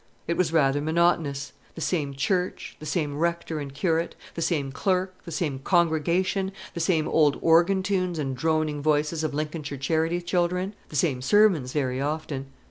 It 0.25 0.35
was 0.35 0.51
rather 0.51 0.81
monotonous 0.81 1.53
the 1.75 1.79
same 1.79 2.15
church, 2.15 2.75
the 2.79 2.87
same 2.87 3.19
rector 3.19 3.59
and 3.59 3.71
curate, 3.71 4.15
the 4.33 4.41
same 4.41 4.71
clerk, 4.71 5.13
the 5.25 5.31
same 5.31 5.59
congregation, 5.59 6.53
the 6.73 6.79
same 6.79 7.07
old 7.07 7.37
organ 7.39 7.83
tunes 7.83 8.17
and 8.17 8.35
droning 8.35 8.81
voices 8.81 9.23
of 9.23 9.35
Lincolnshire 9.35 9.77
charity 9.77 10.19
children, 10.19 10.73
the 10.89 10.95
same 10.95 11.21
sermons 11.21 11.71
very 11.71 12.01
often. 12.01 12.47